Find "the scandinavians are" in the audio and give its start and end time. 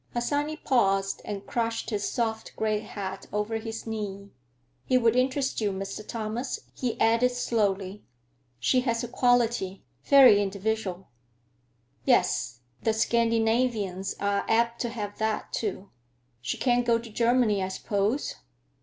12.81-14.43